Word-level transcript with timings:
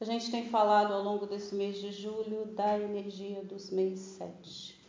A 0.00 0.04
gente 0.04 0.30
tem 0.30 0.48
falado 0.48 0.92
ao 0.92 1.02
longo 1.02 1.24
desse 1.24 1.54
mês 1.54 1.78
de 1.78 1.92
julho 1.92 2.46
da 2.46 2.78
energia 2.78 3.44
dos 3.44 3.70
meses 3.70 4.00
7. 4.18 4.84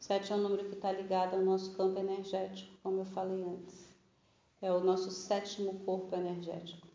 7 0.00 0.32
é 0.32 0.36
um 0.36 0.40
número 0.40 0.64
que 0.64 0.74
está 0.74 0.90
ligado 0.90 1.34
ao 1.34 1.42
nosso 1.42 1.76
campo 1.76 1.98
energético, 1.98 2.74
como 2.82 3.00
eu 3.00 3.04
falei 3.04 3.44
antes. 3.44 3.86
É 4.62 4.72
o 4.72 4.80
nosso 4.80 5.10
sétimo 5.10 5.80
corpo 5.80 6.16
energético. 6.16 6.88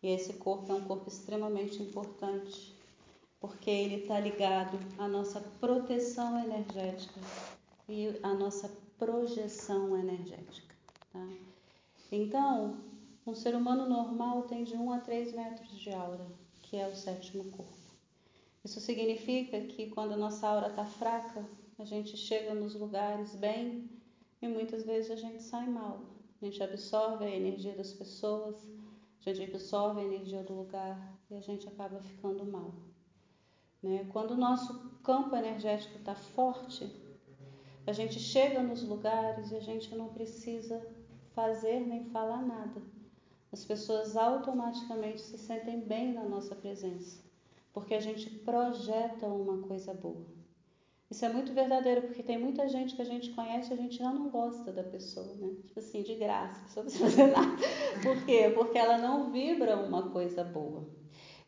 E 0.00 0.08
esse 0.08 0.34
corpo 0.34 0.70
é 0.70 0.76
um 0.76 0.84
corpo 0.84 1.08
extremamente 1.08 1.82
importante, 1.82 2.72
porque 3.40 3.68
ele 3.68 4.02
está 4.02 4.20
ligado 4.20 4.78
à 4.96 5.08
nossa 5.08 5.40
proteção 5.60 6.38
energética 6.38 7.20
e 7.88 8.16
à 8.22 8.32
nossa 8.32 8.70
projeção 8.96 9.96
energética. 9.98 10.74
Tá? 11.12 11.28
Então, 12.12 12.78
um 13.26 13.34
ser 13.34 13.56
humano 13.56 13.88
normal 13.88 14.42
tem 14.42 14.62
de 14.62 14.76
1 14.76 14.92
a 14.92 15.00
3 15.00 15.34
metros 15.34 15.70
de 15.78 15.92
aura, 15.92 16.26
que 16.66 16.76
é 16.76 16.86
o 16.86 16.94
sétimo 16.94 17.44
corpo. 17.44 17.72
Isso 18.64 18.80
significa 18.80 19.60
que 19.60 19.90
quando 19.90 20.14
a 20.14 20.16
nossa 20.16 20.48
aura 20.48 20.68
está 20.68 20.84
fraca, 20.84 21.48
a 21.78 21.84
gente 21.84 22.16
chega 22.16 22.52
nos 22.52 22.74
lugares 22.74 23.36
bem 23.36 23.88
e 24.42 24.48
muitas 24.48 24.84
vezes 24.84 25.10
a 25.12 25.16
gente 25.16 25.42
sai 25.42 25.68
mal. 25.68 26.00
A 26.40 26.44
gente 26.44 26.60
absorve 26.62 27.24
a 27.24 27.30
energia 27.30 27.74
das 27.74 27.92
pessoas, 27.92 28.56
a 29.24 29.32
gente 29.32 29.50
absorve 29.50 30.00
a 30.00 30.04
energia 30.04 30.42
do 30.42 30.54
lugar 30.54 31.16
e 31.30 31.34
a 31.34 31.40
gente 31.40 31.68
acaba 31.68 32.00
ficando 32.00 32.44
mal. 32.44 32.74
Né? 33.82 34.04
Quando 34.12 34.32
o 34.32 34.36
nosso 34.36 34.90
campo 35.04 35.36
energético 35.36 35.98
está 35.98 36.16
forte, 36.16 36.90
a 37.86 37.92
gente 37.92 38.18
chega 38.18 38.60
nos 38.60 38.82
lugares 38.82 39.52
e 39.52 39.56
a 39.56 39.60
gente 39.60 39.94
não 39.94 40.08
precisa 40.08 40.84
fazer 41.32 41.80
nem 41.80 42.04
falar 42.06 42.42
nada. 42.42 42.82
As 43.52 43.64
pessoas 43.64 44.16
automaticamente 44.16 45.20
se 45.20 45.38
sentem 45.38 45.80
bem 45.80 46.12
na 46.12 46.24
nossa 46.24 46.54
presença, 46.54 47.22
porque 47.72 47.94
a 47.94 48.00
gente 48.00 48.28
projeta 48.30 49.26
uma 49.26 49.66
coisa 49.66 49.94
boa. 49.94 50.26
Isso 51.08 51.24
é 51.24 51.28
muito 51.28 51.52
verdadeiro, 51.52 52.02
porque 52.02 52.22
tem 52.22 52.36
muita 52.36 52.68
gente 52.68 52.96
que 52.96 53.02
a 53.02 53.04
gente 53.04 53.30
conhece 53.30 53.70
e 53.70 53.74
a 53.74 53.76
gente 53.76 53.96
já 53.96 54.12
não 54.12 54.28
gosta 54.28 54.72
da 54.72 54.82
pessoa, 54.82 55.34
né? 55.36 55.54
Tipo 55.64 55.78
assim, 55.78 56.02
de 56.02 56.16
graça, 56.16 56.68
só 56.68 56.82
precisa 56.82 57.04
fazer 57.04 57.26
nada. 57.30 57.56
Por 58.02 58.24
quê? 58.24 58.50
Porque 58.52 58.76
ela 58.76 58.98
não 58.98 59.30
vibra 59.30 59.76
uma 59.76 60.10
coisa 60.10 60.42
boa. 60.42 60.88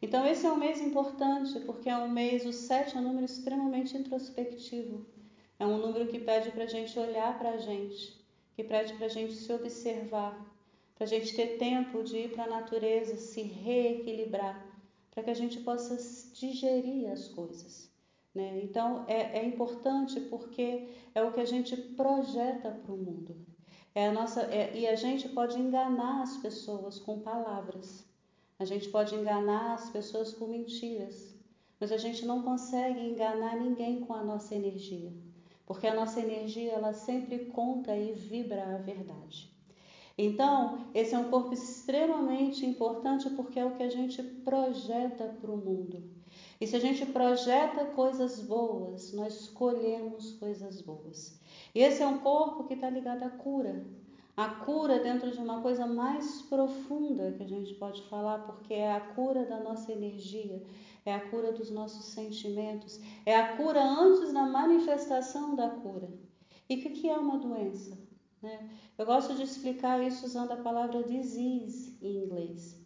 Então, 0.00 0.24
esse 0.24 0.46
é 0.46 0.52
um 0.52 0.56
mês 0.56 0.80
importante, 0.80 1.58
porque 1.60 1.88
é 1.88 1.96
um 1.96 2.08
mês, 2.08 2.46
o 2.46 2.52
7 2.52 2.96
é 2.96 3.00
um 3.00 3.02
número 3.02 3.24
extremamente 3.24 3.96
introspectivo. 3.96 5.04
É 5.58 5.66
um 5.66 5.78
número 5.78 6.06
que 6.06 6.20
pede 6.20 6.52
para 6.52 6.62
a 6.62 6.68
gente 6.68 6.96
olhar 6.96 7.36
para 7.36 7.50
a 7.50 7.56
gente, 7.56 8.16
que 8.54 8.62
pede 8.62 8.92
para 8.94 9.06
a 9.06 9.10
gente 9.10 9.32
se 9.32 9.52
observar, 9.52 10.40
para 10.98 11.04
a 11.04 11.08
gente 11.08 11.32
ter 11.32 11.58
tempo 11.58 12.02
de 12.02 12.18
ir 12.18 12.32
para 12.32 12.42
a 12.42 12.50
natureza, 12.50 13.16
se 13.16 13.40
reequilibrar, 13.40 14.66
para 15.12 15.22
que 15.22 15.30
a 15.30 15.34
gente 15.34 15.60
possa 15.60 15.96
digerir 16.34 17.08
as 17.08 17.28
coisas. 17.28 17.88
Né? 18.34 18.60
Então 18.64 19.04
é, 19.06 19.38
é 19.38 19.44
importante 19.44 20.18
porque 20.22 20.88
é 21.14 21.22
o 21.22 21.30
que 21.30 21.38
a 21.38 21.44
gente 21.44 21.76
projeta 21.76 22.72
para 22.72 22.92
o 22.92 22.98
mundo. 22.98 23.36
É 23.94 24.08
a 24.08 24.12
nossa, 24.12 24.42
é, 24.42 24.76
e 24.76 24.88
a 24.88 24.96
gente 24.96 25.28
pode 25.28 25.56
enganar 25.56 26.22
as 26.22 26.36
pessoas 26.38 26.98
com 26.98 27.20
palavras, 27.20 28.04
a 28.58 28.64
gente 28.64 28.88
pode 28.88 29.14
enganar 29.14 29.74
as 29.74 29.90
pessoas 29.90 30.34
com 30.34 30.48
mentiras, 30.48 31.32
mas 31.78 31.92
a 31.92 31.96
gente 31.96 32.26
não 32.26 32.42
consegue 32.42 33.00
enganar 33.00 33.56
ninguém 33.56 34.00
com 34.00 34.14
a 34.14 34.24
nossa 34.24 34.52
energia, 34.52 35.12
porque 35.64 35.86
a 35.86 35.94
nossa 35.94 36.18
energia 36.18 36.72
ela 36.72 36.92
sempre 36.92 37.46
conta 37.46 37.96
e 37.96 38.12
vibra 38.12 38.74
a 38.74 38.78
verdade. 38.78 39.47
Então, 40.20 40.80
esse 40.92 41.14
é 41.14 41.18
um 41.18 41.30
corpo 41.30 41.54
extremamente 41.54 42.66
importante 42.66 43.30
porque 43.30 43.60
é 43.60 43.64
o 43.64 43.76
que 43.76 43.84
a 43.84 43.88
gente 43.88 44.20
projeta 44.20 45.28
para 45.40 45.52
o 45.52 45.56
mundo. 45.56 46.02
E 46.60 46.66
se 46.66 46.74
a 46.74 46.80
gente 46.80 47.06
projeta 47.06 47.84
coisas 47.84 48.40
boas, 48.40 49.12
nós 49.12 49.48
colhemos 49.48 50.32
coisas 50.32 50.82
boas. 50.82 51.40
E 51.72 51.78
esse 51.78 52.02
é 52.02 52.06
um 52.06 52.18
corpo 52.18 52.64
que 52.64 52.74
está 52.74 52.90
ligado 52.90 53.22
à 53.22 53.30
cura. 53.30 53.86
A 54.36 54.48
cura 54.48 54.98
dentro 54.98 55.30
de 55.30 55.38
uma 55.38 55.62
coisa 55.62 55.86
mais 55.86 56.42
profunda 56.42 57.32
que 57.32 57.44
a 57.44 57.48
gente 57.48 57.74
pode 57.74 58.02
falar, 58.08 58.40
porque 58.40 58.74
é 58.74 58.92
a 58.92 59.00
cura 59.00 59.44
da 59.44 59.60
nossa 59.60 59.92
energia, 59.92 60.60
é 61.04 61.14
a 61.14 61.28
cura 61.28 61.52
dos 61.52 61.70
nossos 61.70 62.06
sentimentos, 62.06 63.00
é 63.24 63.36
a 63.36 63.56
cura 63.56 63.82
antes 63.82 64.32
da 64.32 64.46
manifestação 64.46 65.54
da 65.54 65.68
cura. 65.70 66.08
E 66.68 66.74
o 66.74 66.80
que 66.80 67.08
é 67.08 67.16
uma 67.16 67.38
doença? 67.38 67.96
Né? 68.42 68.70
Eu 68.96 69.04
gosto 69.04 69.34
de 69.34 69.42
explicar 69.42 70.02
isso 70.02 70.24
usando 70.26 70.52
a 70.52 70.56
palavra 70.56 71.02
disease 71.02 71.96
em 72.00 72.24
inglês 72.24 72.78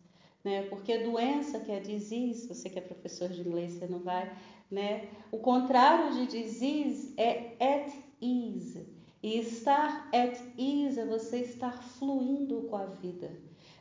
né? 0.45 0.63
Porque 0.63 0.99
doença, 0.99 1.61
que 1.61 1.71
é 1.71 1.81
disease, 1.81 2.49
você 2.49 2.69
que 2.69 2.79
é 2.79 2.83
professor 2.83 3.29
de 3.29 3.41
inglês, 3.41 3.73
você 3.73 3.87
não 3.87 4.01
vai, 4.01 4.31
né? 4.71 5.09
O 5.31 5.39
contrário 5.39 6.15
de 6.15 6.27
disease 6.27 7.15
é 7.17 7.55
at 7.61 7.93
ease. 8.21 8.87
E 9.23 9.39
estar 9.39 10.09
at 10.13 10.37
ease 10.59 10.99
é 10.99 11.07
você 11.07 11.39
estar 11.39 11.81
fluindo 11.81 12.63
com 12.63 12.77
a 12.77 12.87
vida. 12.87 13.31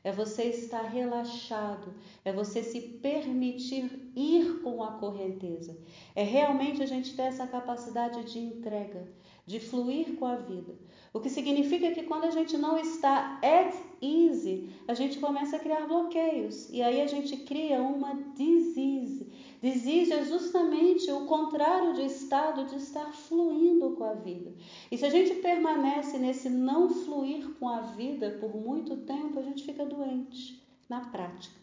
É 0.04 0.12
você 0.12 0.46
estar 0.46 0.82
relaxado, 0.82 1.94
é 2.26 2.34
você 2.34 2.64
se 2.64 2.80
permitir 2.82 4.12
ir 4.16 4.62
com 4.64 4.84
a 4.84 4.94
correnteza. 4.94 5.78
É 6.16 6.24
realmente 6.24 6.82
a 6.82 6.88
gente 6.88 7.16
ter 7.16 7.24
essa 7.24 7.46
capacidade 7.46 8.24
de 8.32 8.40
entrega, 8.40 9.08
de 9.52 9.60
fluir 9.60 10.16
com 10.16 10.26
a 10.26 10.38
vida. 10.38 10.74
O 11.14 11.20
que 11.20 11.30
significa 11.30 11.92
que 11.92 12.04
quando 12.04 12.24
a 12.24 12.32
gente 12.32 12.58
não 12.58 12.78
está 12.78 13.38
at 13.44 13.76
easy, 14.02 14.70
a 14.88 14.94
gente 14.94 15.20
começa 15.20 15.58
a 15.58 15.60
criar 15.60 15.86
bloqueios 15.86 16.70
e 16.70 16.82
aí 16.82 17.02
a 17.02 17.08
gente 17.08 17.36
cria 17.36 17.82
uma 17.82 18.14
disease. 18.34 19.28
Disease 19.62 20.14
é 20.14 20.24
justamente 20.24 21.12
o 21.12 21.26
contrário 21.26 21.94
de 21.94 22.06
estado 22.06 22.66
de 22.66 22.78
estar 22.78 23.12
fluindo 23.12 23.92
com 23.92 24.06
a 24.06 24.14
vida. 24.14 24.54
E 24.90 24.98
se 24.98 25.06
a 25.06 25.10
gente 25.10 25.36
permanece 25.36 26.18
nesse 26.18 26.50
não 26.50 26.90
fluir 26.90 27.50
com 27.60 27.68
a 27.68 27.82
vida 27.82 28.38
por 28.40 28.56
muito 28.56 28.96
tempo, 28.98 29.38
a 29.38 29.44
gente 29.44 29.66
fica 29.66 29.86
doente 29.86 30.64
na 30.88 31.02
prática. 31.02 31.60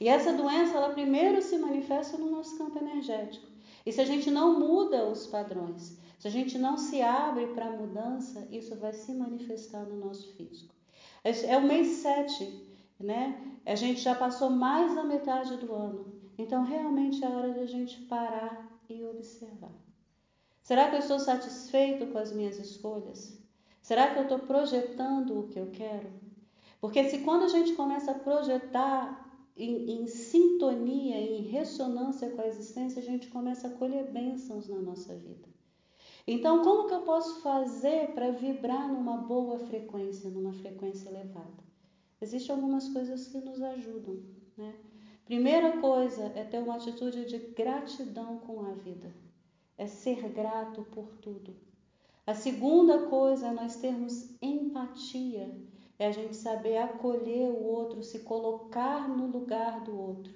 E 0.00 0.08
essa 0.08 0.32
doença, 0.32 0.76
ela 0.76 0.90
primeiro 0.90 1.42
se 1.42 1.58
manifesta 1.58 2.16
no 2.16 2.30
nosso 2.30 2.56
campo 2.56 2.78
energético. 2.78 3.46
E 3.84 3.92
se 3.92 4.00
a 4.00 4.04
gente 4.04 4.30
não 4.30 4.58
muda 4.58 5.04
os 5.04 5.26
padrões, 5.26 5.98
se 6.24 6.28
a 6.28 6.30
gente 6.30 6.56
não 6.56 6.78
se 6.78 7.02
abre 7.02 7.48
para 7.48 7.66
a 7.66 7.76
mudança, 7.76 8.48
isso 8.50 8.74
vai 8.76 8.94
se 8.94 9.12
manifestar 9.12 9.84
no 9.84 10.06
nosso 10.06 10.32
físico. 10.32 10.74
É 11.22 11.58
o 11.58 11.62
mês 11.62 11.98
7, 11.98 12.66
né? 12.98 13.58
A 13.66 13.74
gente 13.74 14.00
já 14.00 14.14
passou 14.14 14.48
mais 14.48 14.94
da 14.94 15.04
metade 15.04 15.54
do 15.58 15.70
ano. 15.70 16.14
Então, 16.38 16.64
realmente 16.64 17.22
é 17.22 17.28
hora 17.28 17.52
de 17.52 17.60
a 17.60 17.66
gente 17.66 18.00
parar 18.04 18.74
e 18.88 19.04
observar. 19.04 19.70
Será 20.62 20.88
que 20.88 20.94
eu 20.94 21.00
estou 21.00 21.18
satisfeito 21.18 22.06
com 22.06 22.16
as 22.16 22.32
minhas 22.32 22.58
escolhas? 22.58 23.38
Será 23.82 24.10
que 24.10 24.18
eu 24.18 24.22
estou 24.22 24.38
projetando 24.38 25.38
o 25.38 25.48
que 25.48 25.58
eu 25.58 25.70
quero? 25.72 26.08
Porque 26.80 27.04
se 27.04 27.18
quando 27.18 27.42
a 27.42 27.48
gente 27.48 27.74
começa 27.74 28.12
a 28.12 28.18
projetar 28.18 29.30
em, 29.54 29.90
em, 29.90 30.06
sintonia, 30.06 31.20
em 31.20 31.42
ressonância 31.42 32.30
com 32.30 32.40
a 32.40 32.46
existência, 32.46 33.02
a 33.02 33.04
gente 33.04 33.28
começa 33.28 33.68
a 33.68 33.72
colher 33.72 34.10
bênçãos 34.10 34.70
na 34.70 34.78
nossa 34.78 35.14
vida. 35.16 35.52
Então, 36.26 36.62
como 36.62 36.88
que 36.88 36.94
eu 36.94 37.02
posso 37.02 37.42
fazer 37.42 38.12
para 38.14 38.30
vibrar 38.30 38.88
numa 38.88 39.18
boa 39.18 39.58
frequência, 39.58 40.30
numa 40.30 40.54
frequência 40.54 41.08
elevada? 41.10 41.62
Existem 42.20 42.54
algumas 42.54 42.88
coisas 42.88 43.28
que 43.28 43.38
nos 43.38 43.60
ajudam, 43.60 44.22
né? 44.56 44.74
Primeira 45.26 45.78
coisa 45.78 46.32
é 46.34 46.44
ter 46.44 46.58
uma 46.58 46.76
atitude 46.76 47.26
de 47.26 47.38
gratidão 47.38 48.38
com 48.38 48.60
a 48.60 48.72
vida, 48.72 49.14
é 49.76 49.86
ser 49.86 50.28
grato 50.30 50.82
por 50.92 51.08
tudo. 51.16 51.54
A 52.26 52.34
segunda 52.34 53.06
coisa 53.06 53.48
é 53.48 53.52
nós 53.52 53.76
termos 53.76 54.30
empatia, 54.40 55.54
é 55.98 56.06
a 56.06 56.10
gente 56.10 56.36
saber 56.36 56.78
acolher 56.78 57.50
o 57.50 57.62
outro, 57.62 58.02
se 58.02 58.20
colocar 58.20 59.08
no 59.08 59.26
lugar 59.26 59.82
do 59.82 59.98
outro. 59.98 60.32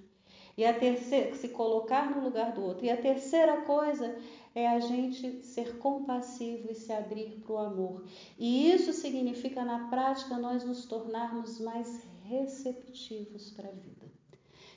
E 0.57 0.65
a 0.65 0.75
terceira, 0.77 1.35
se 1.35 1.51
colocar 1.51 2.11
no 2.11 2.23
lugar 2.23 2.53
do 2.53 2.63
outro. 2.63 2.85
E 2.85 2.91
a 2.91 2.97
terceira 2.97 3.63
coisa 3.63 4.19
é 4.55 4.69
a 4.69 4.81
gente 4.81 5.45
ser 5.45 5.79
compassivo 5.79 6.71
e 6.71 6.75
se 6.75 6.93
abrir 6.93 7.41
para 7.41 7.53
o 7.53 7.59
amor. 7.59 8.05
E 8.39 8.71
isso 8.71 8.93
significa, 8.93 9.65
na 9.65 9.89
prática, 9.89 10.37
nós 10.37 10.65
nos 10.65 10.85
tornarmos 10.87 11.61
mais 11.61 12.03
receptivos 12.25 13.51
para 13.51 13.69
a 13.69 13.73
vida. 13.73 14.07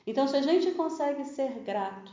Então, 0.06 0.26
se 0.26 0.36
a 0.36 0.42
gente 0.42 0.70
consegue 0.72 1.24
ser 1.24 1.60
grato, 1.60 2.12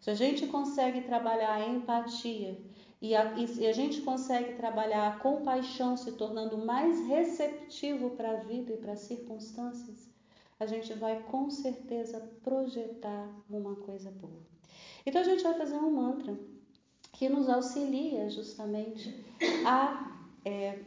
se 0.00 0.10
a 0.10 0.14
gente 0.14 0.46
consegue 0.46 1.02
trabalhar 1.02 1.54
a 1.54 1.68
empatia 1.68 2.58
e 3.00 3.14
a, 3.14 3.34
e 3.34 3.66
a 3.66 3.72
gente 3.72 4.02
consegue 4.02 4.54
trabalhar 4.54 5.08
a 5.08 5.18
compaixão, 5.18 5.96
se 5.96 6.12
tornando 6.12 6.58
mais 6.58 7.06
receptivo 7.06 8.10
para 8.10 8.32
a 8.32 8.36
vida 8.36 8.72
e 8.72 8.76
para 8.76 8.92
as 8.92 9.00
circunstâncias, 9.00 10.08
a 10.58 10.66
gente 10.66 10.92
vai 10.94 11.22
com 11.22 11.48
certeza 11.48 12.20
projetar 12.42 13.28
uma 13.48 13.76
coisa 13.76 14.10
boa. 14.10 14.42
Então, 15.06 15.22
a 15.22 15.24
gente 15.24 15.42
vai 15.42 15.54
fazer 15.54 15.76
um 15.76 15.90
mantra 15.90 16.38
que 17.20 17.28
nos 17.28 17.50
auxilia 17.50 18.30
justamente 18.30 19.14
a 19.66 20.10
é, 20.42 20.78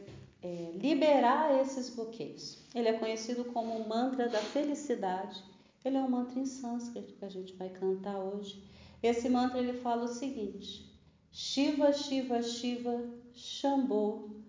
é, 0.42 0.72
liberar 0.74 1.60
esses 1.60 1.90
bloqueios. 1.90 2.58
Ele 2.74 2.88
é 2.88 2.94
conhecido 2.94 3.44
como 3.52 3.72
o 3.72 3.88
mantra 3.88 4.28
da 4.28 4.40
felicidade 4.40 5.40
Ele 5.84 5.96
é 5.96 6.00
um 6.00 6.10
mantra 6.10 6.40
em 6.40 6.44
sânscrito 6.44 7.14
que 7.14 7.24
a 7.24 7.28
gente 7.28 7.54
vai 7.54 7.68
cantar 7.68 8.18
hoje. 8.18 8.60
Esse 9.00 9.28
mantra 9.28 9.60
ele 9.60 9.74
fala 9.74 10.06
o 10.06 10.08
seguinte: 10.08 10.92
Shiva, 11.30 11.92
Shiva, 11.92 12.42
Shiva, 12.42 13.08
Shambho, 13.32 14.42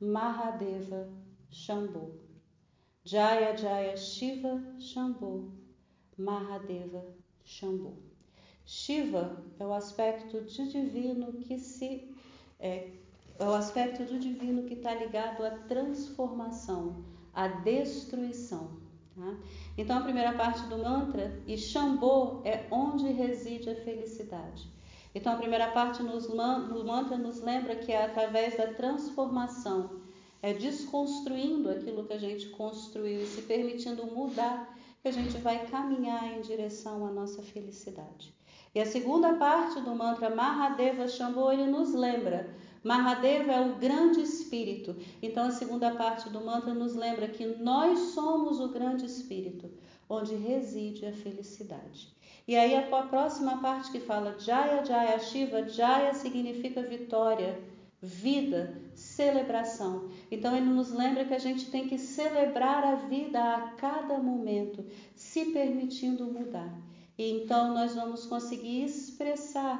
Mahadeva, 0.00 1.10
Shambho. 1.50 2.20
Jaya, 3.02 3.56
Jaya, 3.56 3.96
Shiva, 3.96 4.62
Shambho, 4.78 5.50
Mahadeva, 6.16 7.04
Shambho. 7.44 8.11
Shiva 8.74 9.36
é 9.60 9.66
o 9.66 9.74
aspecto 9.74 10.40
de 10.40 10.66
divino 10.66 11.30
que 11.34 11.58
se 11.58 12.08
é, 12.58 12.88
é 13.38 13.44
o 13.44 13.52
aspecto 13.52 14.02
do 14.04 14.18
divino 14.18 14.62
que 14.62 14.72
está 14.72 14.94
ligado 14.94 15.44
à 15.44 15.50
transformação, 15.50 17.04
à 17.34 17.48
destruição. 17.48 18.70
Tá? 19.14 19.36
Então, 19.76 19.98
a 19.98 20.00
primeira 20.00 20.32
parte 20.32 20.62
do 20.68 20.78
mantra, 20.78 21.38
e 21.46 21.58
Shambho 21.58 22.40
é 22.46 22.66
onde 22.70 23.12
reside 23.12 23.68
a 23.68 23.76
felicidade. 23.76 24.66
Então, 25.14 25.34
a 25.34 25.36
primeira 25.36 25.70
parte 25.72 26.02
nos, 26.02 26.26
no 26.30 26.82
mantra 26.82 27.18
nos 27.18 27.42
lembra 27.42 27.76
que 27.76 27.92
é 27.92 28.06
através 28.06 28.56
da 28.56 28.72
transformação, 28.72 30.00
é 30.40 30.54
desconstruindo 30.54 31.68
aquilo 31.68 32.06
que 32.06 32.14
a 32.14 32.18
gente 32.18 32.48
construiu 32.48 33.20
e 33.20 33.26
se 33.26 33.42
permitindo 33.42 34.06
mudar, 34.06 34.74
que 35.02 35.08
a 35.08 35.12
gente 35.12 35.36
vai 35.36 35.66
caminhar 35.66 36.38
em 36.38 36.40
direção 36.40 37.04
à 37.04 37.10
nossa 37.10 37.42
felicidade. 37.42 38.34
E 38.74 38.80
a 38.80 38.86
segunda 38.86 39.34
parte 39.34 39.80
do 39.80 39.94
mantra 39.94 40.34
Mahadeva 40.34 41.06
Shambho, 41.06 41.52
ele 41.52 41.66
nos 41.66 41.94
lembra 41.94 42.54
Mahadeva 42.82 43.52
é 43.52 43.60
o 43.60 43.76
grande 43.76 44.20
espírito. 44.20 44.96
Então, 45.22 45.46
a 45.46 45.52
segunda 45.52 45.94
parte 45.94 46.28
do 46.28 46.44
mantra 46.44 46.74
nos 46.74 46.96
lembra 46.96 47.28
que 47.28 47.46
nós 47.46 47.98
somos 48.12 48.58
o 48.58 48.70
grande 48.70 49.06
espírito, 49.06 49.70
onde 50.08 50.34
reside 50.34 51.06
a 51.06 51.12
felicidade. 51.12 52.08
E 52.46 52.56
aí, 52.56 52.74
a 52.74 52.82
próxima 52.82 53.58
parte 53.58 53.92
que 53.92 54.00
fala 54.00 54.36
Jaya 54.36 54.84
Jaya 54.84 55.18
Shiva, 55.20 55.68
Jaya 55.68 56.12
significa 56.12 56.82
vitória, 56.82 57.56
vida, 58.00 58.82
celebração. 58.96 60.10
Então, 60.28 60.56
ele 60.56 60.66
nos 60.66 60.90
lembra 60.90 61.24
que 61.24 61.34
a 61.34 61.38
gente 61.38 61.70
tem 61.70 61.86
que 61.86 61.98
celebrar 61.98 62.82
a 62.82 62.96
vida 62.96 63.38
a 63.40 63.60
cada 63.76 64.18
momento, 64.18 64.84
se 65.14 65.52
permitindo 65.52 66.26
mudar. 66.26 66.76
E 67.22 67.30
então, 67.30 67.72
nós 67.72 67.94
vamos 67.94 68.26
conseguir 68.26 68.82
expressar 68.82 69.78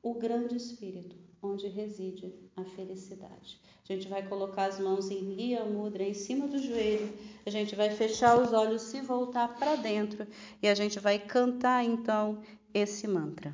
o 0.00 0.14
grande 0.14 0.56
espírito 0.56 1.16
onde 1.42 1.66
reside 1.66 2.32
a 2.56 2.62
felicidade. 2.62 3.60
A 3.82 3.92
gente 3.92 4.06
vai 4.06 4.22
colocar 4.22 4.66
as 4.66 4.78
mãos 4.78 5.10
em 5.10 5.34
guia 5.34 5.64
mudra 5.64 6.04
em 6.04 6.14
cima 6.14 6.46
do 6.46 6.56
joelho, 6.56 7.12
a 7.44 7.50
gente 7.50 7.74
vai 7.74 7.90
fechar 7.90 8.40
os 8.40 8.52
olhos, 8.52 8.82
se 8.82 9.00
voltar 9.00 9.56
para 9.58 9.74
dentro 9.74 10.24
e 10.62 10.68
a 10.68 10.74
gente 10.76 11.00
vai 11.00 11.18
cantar 11.18 11.84
então 11.84 12.38
esse 12.72 13.08
mantra. 13.08 13.52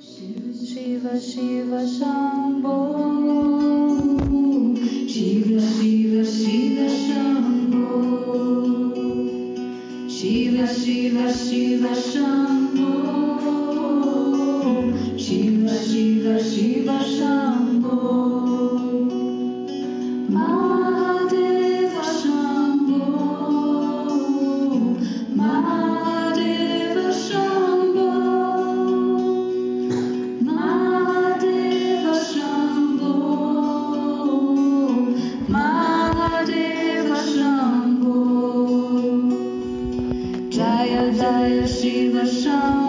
Shiva 0.00 1.20
Shiva 1.20 1.86
Shambho 1.86 2.72
Shiva 5.06 5.60
Shiva 10.66 11.26
Shambho 11.28 12.92
Shiva 15.18 15.68
Shiva 15.68 16.38
Shiva 16.38 16.81
Jaya 41.22 41.68
Jaya 41.68 41.68
Shiva 41.68 42.24
Shambho 42.26 42.81